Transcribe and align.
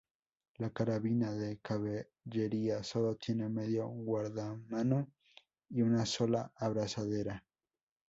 La 0.57 0.71
carabina 0.73 1.31
de 1.31 1.59
Caballería 1.59 2.81
solo 2.81 3.17
tiene 3.17 3.47
medio 3.49 3.85
guardamano 3.87 5.11
y 5.69 5.83
una 5.83 6.07
sola 6.07 6.51
abrazadera. 6.55 7.45